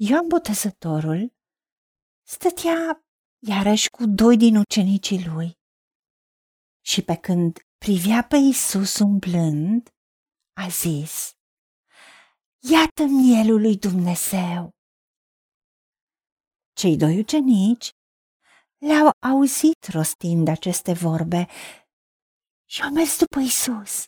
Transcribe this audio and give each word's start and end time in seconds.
Ioan 0.00 0.26
Botezătorul 0.28 1.32
stătea 2.26 3.04
iarăși 3.38 3.88
cu 3.88 4.06
doi 4.06 4.36
din 4.36 4.56
ucenicii 4.56 5.24
lui 5.26 5.58
și 6.84 7.02
pe 7.02 7.16
când 7.16 7.58
privea 7.78 8.24
pe 8.28 8.36
Isus 8.36 8.98
umblând, 8.98 9.88
a 10.52 10.68
zis, 10.68 11.32
Iată 12.58 13.02
mielul 13.04 13.60
lui 13.60 13.76
Dumnezeu! 13.76 14.70
Cei 16.72 16.96
doi 16.96 17.18
ucenici 17.18 17.90
le-au 18.78 19.10
auzit 19.30 19.86
rostind 19.92 20.48
aceste 20.48 20.92
vorbe 20.92 21.46
și 22.70 22.82
au 22.82 22.90
mers 22.90 23.18
după 23.18 23.38
Isus. 23.38 24.04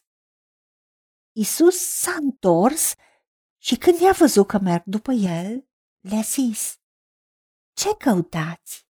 Isus 1.33 1.77
s-a 1.77 2.15
întors 2.15 2.93
și 3.63 3.77
când 3.77 4.01
i-a 4.01 4.13
văzut 4.13 4.47
că 4.47 4.59
merg 4.59 4.83
după 4.85 5.13
el, 5.13 5.69
le-a 6.01 6.21
zis, 6.21 6.81
Ce 7.73 7.97
căutați? 7.99 8.89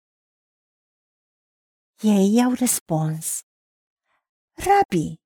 Ei 2.01 2.35
i-au 2.35 2.55
răspuns, 2.55 3.43
Rabi, 4.53 5.21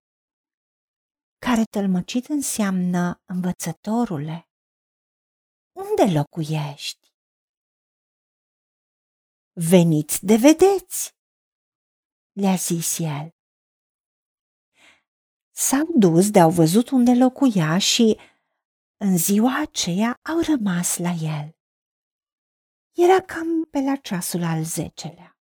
care 1.39 1.65
tălmăcit 1.65 2.27
înseamnă 2.27 3.23
învățătorule. 3.25 4.49
Unde 5.73 6.19
locuiești? 6.19 7.13
Veniți 9.53 10.25
de 10.25 10.37
vedeți, 10.37 11.15
le-a 12.33 12.55
zis 12.55 12.99
el. 12.99 13.37
S-au 15.51 15.87
dus 15.99 16.31
de-au 16.31 16.51
văzut 16.51 16.91
unde 16.91 17.15
locuia 17.15 17.79
și 17.79 18.19
în 18.97 19.17
ziua 19.17 19.61
aceea 19.61 20.21
au 20.23 20.41
rămas 20.41 20.97
la 20.97 21.11
el. 21.11 21.58
Era 23.01 23.21
cam 23.21 23.65
pe 23.71 23.81
la 23.81 23.97
ceasul 23.97 24.43
al 24.43 24.65
zecelea. 24.65 25.39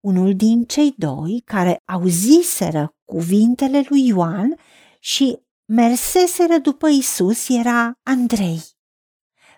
Unul 0.00 0.36
din 0.36 0.64
cei 0.64 0.94
doi 0.96 1.42
care 1.44 1.76
auziseră 1.84 2.94
cuvintele 3.04 3.82
lui 3.88 4.06
Ioan 4.06 4.54
și 4.98 5.38
merseseră 5.64 6.58
după 6.58 6.88
Isus 6.88 7.48
era 7.48 7.92
Andrei, 8.02 8.62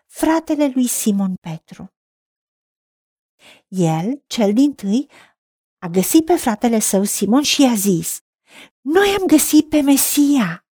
fratele 0.06 0.66
lui 0.74 0.86
Simon 0.86 1.34
Petru. 1.34 1.88
El, 3.68 4.24
cel 4.26 4.52
din 4.52 4.74
tâi, 4.74 5.10
a 5.78 5.88
găsit 5.88 6.24
pe 6.24 6.36
fratele 6.36 6.78
său 6.78 7.04
Simon 7.04 7.42
și 7.42 7.62
i-a 7.62 7.74
zis, 7.74 8.18
Noi 8.80 9.16
am 9.20 9.26
găsit 9.26 9.68
pe 9.68 9.80
Mesia, 9.80 10.66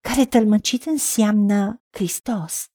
care 0.00 0.26
tălmăcit 0.26 0.84
înseamnă 0.84 1.82
Hristos. 1.90 2.71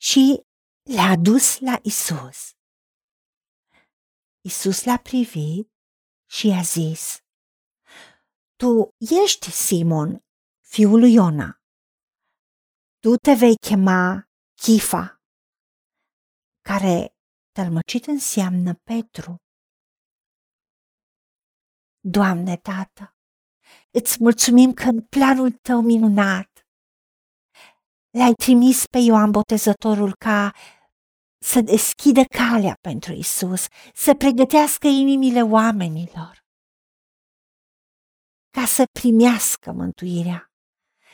Și 0.00 0.46
l-a 0.82 1.16
dus 1.22 1.58
la 1.58 1.78
Isus. 1.82 2.52
Isus 4.40 4.84
l-a 4.84 4.98
privit 4.98 5.72
și 6.30 6.46
i-a 6.46 6.62
zis, 6.62 7.22
Tu 8.56 8.88
ești 9.24 9.50
Simon, 9.50 10.24
fiul 10.60 10.98
lui 10.98 11.12
Iona. 11.12 11.60
Tu 12.98 13.16
te 13.16 13.32
vei 13.34 13.56
chema 13.56 14.28
Chifa, 14.54 15.22
care 16.60 17.16
tălmăcit 17.52 18.06
înseamnă 18.06 18.74
Petru. 18.74 19.36
Doamne, 22.00 22.56
Tată, 22.56 23.16
îți 23.90 24.16
mulțumim 24.20 24.72
că 24.72 24.82
în 24.82 25.06
planul 25.06 25.52
tău 25.52 25.80
minunat 25.80 26.57
l-ai 28.18 28.32
trimis 28.32 28.86
pe 28.86 28.98
Ioan 28.98 29.30
Botezătorul 29.30 30.14
ca 30.14 30.52
să 31.40 31.60
deschidă 31.60 32.22
calea 32.24 32.74
pentru 32.80 33.12
Isus, 33.12 33.66
să 33.94 34.14
pregătească 34.14 34.86
inimile 34.86 35.42
oamenilor 35.42 36.46
ca 38.50 38.64
să 38.64 38.84
primească 39.00 39.72
mântuirea, 39.72 40.52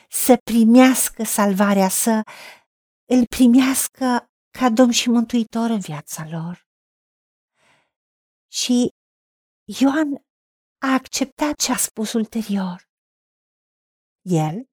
să 0.09 0.37
primească 0.43 1.23
salvarea, 1.23 1.89
să 1.89 2.23
îl 3.05 3.25
primească 3.25 4.29
ca 4.57 4.69
Domn 4.69 4.91
și 4.91 5.09
Mântuitor 5.09 5.69
în 5.69 5.79
viața 5.79 6.27
lor. 6.29 6.67
Și 8.51 8.89
Ioan 9.79 10.15
a 10.77 10.93
acceptat 10.93 11.55
ce 11.55 11.71
a 11.71 11.77
spus 11.77 12.13
ulterior. 12.13 12.89
El 14.21 14.65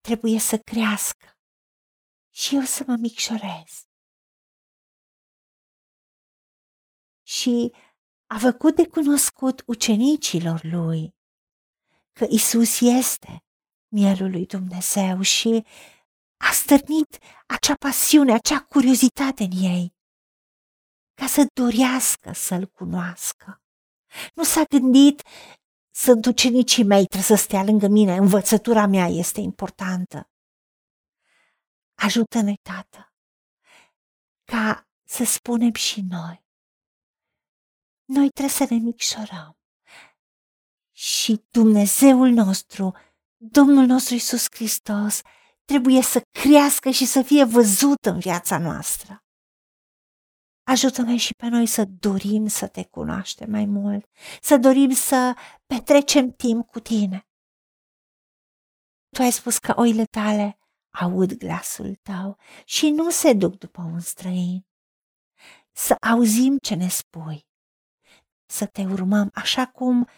trebuie 0.00 0.38
să 0.38 0.58
crească 0.58 1.33
și 2.34 2.54
eu 2.54 2.62
să 2.62 2.84
mă 2.86 2.96
micșorez. 2.96 3.86
Și 7.22 7.72
a 8.26 8.38
făcut 8.38 8.74
de 8.74 8.88
cunoscut 8.88 9.62
ucenicilor 9.66 10.64
lui 10.64 11.14
că 12.12 12.26
Isus 12.28 12.80
este 12.80 13.44
mielul 13.88 14.30
lui 14.30 14.46
Dumnezeu 14.46 15.20
și 15.20 15.64
a 16.36 16.52
stârnit 16.52 17.18
acea 17.46 17.74
pasiune, 17.74 18.32
acea 18.32 18.60
curiozitate 18.60 19.42
în 19.42 19.50
ei, 19.50 19.94
ca 21.14 21.26
să 21.26 21.46
dorească 21.52 22.32
să-L 22.32 22.66
cunoască. 22.66 23.62
Nu 24.34 24.44
s-a 24.44 24.62
gândit, 24.62 25.22
sunt 25.90 26.26
ucenicii 26.26 26.84
mei, 26.84 27.06
trebuie 27.06 27.36
să 27.38 27.44
stea 27.44 27.64
lângă 27.64 27.86
mine, 27.86 28.16
învățătura 28.16 28.86
mea 28.86 29.06
este 29.06 29.40
importantă. 29.40 30.28
Ajută-ne, 31.94 32.54
Tată, 32.62 33.12
ca 34.44 34.88
să 35.04 35.24
spunem 35.24 35.72
și 35.72 36.00
noi. 36.00 36.44
Noi 38.04 38.28
trebuie 38.28 38.54
să 38.54 38.66
ne 38.70 38.76
micșorăm. 38.76 39.58
Și 40.92 41.44
Dumnezeul 41.50 42.28
nostru, 42.28 42.96
Domnul 43.36 43.84
nostru 43.84 44.14
Isus 44.14 44.46
Hristos, 44.50 45.20
trebuie 45.64 46.02
să 46.02 46.20
crească 46.30 46.90
și 46.90 47.06
să 47.06 47.22
fie 47.22 47.44
văzut 47.44 48.04
în 48.06 48.18
viața 48.18 48.58
noastră. 48.58 49.24
Ajută-ne 50.66 51.16
și 51.16 51.34
pe 51.34 51.46
noi 51.46 51.66
să 51.66 51.84
dorim 51.84 52.46
să 52.46 52.68
te 52.68 52.84
cunoaștem 52.84 53.50
mai 53.50 53.64
mult, 53.64 54.08
să 54.40 54.56
dorim 54.56 54.90
să 54.90 55.36
petrecem 55.66 56.30
timp 56.30 56.66
cu 56.66 56.80
tine. 56.80 57.26
Tu 59.16 59.22
ai 59.22 59.32
spus 59.32 59.58
că 59.58 59.72
oile 59.76 60.04
tale 60.04 60.58
aud 61.00 61.32
glasul 61.32 61.94
tău 62.02 62.38
și 62.64 62.90
nu 62.90 63.10
se 63.10 63.32
duc 63.32 63.58
după 63.58 63.82
un 63.82 64.00
străin. 64.00 64.66
Să 65.72 65.96
auzim 66.00 66.58
ce 66.58 66.74
ne 66.74 66.88
spui, 66.88 67.46
să 68.46 68.66
te 68.66 68.82
urmăm 68.82 69.30
așa 69.34 69.66
cum 69.66 70.08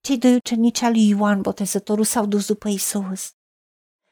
cei 0.00 0.18
doi 0.18 0.34
ucenici 0.34 0.82
al 0.82 0.92
lui 0.92 1.08
Ioan 1.08 1.40
Botezătorul 1.40 2.04
s-au 2.04 2.26
dus 2.26 2.46
după 2.46 2.68
Isus 2.68 3.32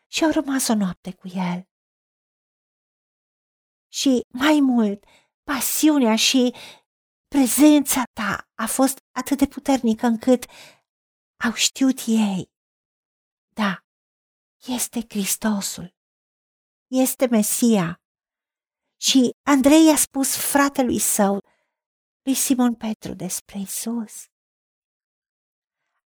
și 0.06 0.24
au 0.24 0.30
rămas 0.30 0.68
o 0.68 0.74
noapte 0.74 1.14
cu 1.14 1.28
el. 1.28 1.68
Și 3.92 4.20
mai 4.28 4.60
mult, 4.60 5.04
pasiunea 5.42 6.16
și 6.16 6.54
prezența 7.28 8.02
ta 8.12 8.48
a 8.54 8.66
fost 8.66 8.98
atât 9.18 9.38
de 9.38 9.46
puternică 9.46 10.06
încât 10.06 10.44
au 11.44 11.52
știut 11.52 11.98
ei. 12.06 12.50
Da, 13.54 13.85
este 14.68 15.00
Hristosul, 15.08 15.94
este 16.86 17.26
Mesia. 17.26 18.00
Și 19.00 19.30
Andrei 19.42 19.92
a 19.92 19.96
spus 19.96 20.36
fratelui 20.36 20.98
său, 20.98 21.44
lui 22.22 22.34
Simon 22.34 22.74
Petru, 22.74 23.14
despre 23.14 23.58
Isus. 23.58 24.26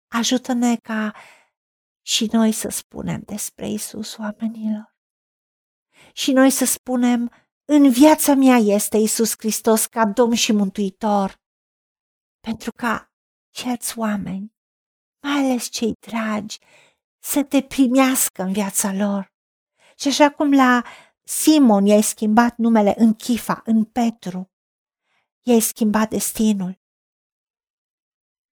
Ajută-ne 0.08 0.76
ca 0.76 1.14
și 2.06 2.28
noi 2.32 2.52
să 2.52 2.68
spunem 2.68 3.20
despre 3.24 3.68
Isus 3.68 4.16
oamenilor. 4.16 4.96
Și 6.12 6.32
noi 6.32 6.50
să 6.50 6.64
spunem, 6.64 7.32
în 7.64 7.90
viața 7.90 8.34
mea 8.34 8.56
este 8.56 8.96
Isus 8.96 9.34
Hristos 9.38 9.86
ca 9.86 10.06
Domn 10.06 10.34
și 10.34 10.52
Mântuitor, 10.52 11.40
pentru 12.40 12.70
ca 12.76 13.12
ceilalți 13.50 13.98
oameni, 13.98 14.54
mai 15.22 15.32
ales 15.32 15.68
cei 15.68 15.92
dragi, 16.00 16.58
să 17.20 17.44
te 17.44 17.62
primească 17.62 18.42
în 18.42 18.52
viața 18.52 18.92
lor. 18.92 19.32
Și 19.96 20.08
așa 20.08 20.30
cum 20.30 20.52
la 20.52 20.82
Simon 21.24 21.86
i-ai 21.86 22.02
schimbat 22.02 22.56
numele 22.56 22.94
în 22.96 23.14
Chifa, 23.14 23.62
în 23.64 23.84
Petru, 23.84 24.50
i-ai 25.42 25.60
schimbat 25.60 26.10
destinul. 26.10 26.80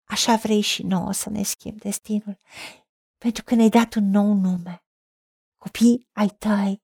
Așa 0.04 0.36
vrei 0.36 0.60
și 0.60 0.82
nouă 0.82 1.12
să 1.12 1.30
ne 1.30 1.42
schimb 1.42 1.80
destinul, 1.80 2.38
pentru 3.18 3.44
că 3.44 3.54
ne-ai 3.54 3.68
dat 3.68 3.94
un 3.94 4.10
nou 4.10 4.32
nume. 4.32 4.82
Copii 5.56 6.08
ai 6.12 6.28
tăi, 6.28 6.82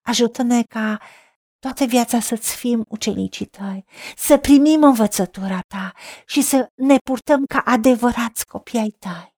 ajută-ne 0.00 0.62
ca 0.62 1.00
toată 1.58 1.84
viața 1.84 2.20
să-ți 2.20 2.56
fim 2.56 2.84
ucenicii 2.88 3.46
tăi, 3.46 3.84
să 4.16 4.38
primim 4.38 4.82
învățătura 4.82 5.60
ta 5.60 5.92
și 6.26 6.42
să 6.42 6.72
ne 6.74 6.96
purtăm 6.96 7.44
ca 7.44 7.58
adevărați 7.58 8.46
copii 8.46 8.78
ai 8.78 8.90
tăi. 8.98 9.37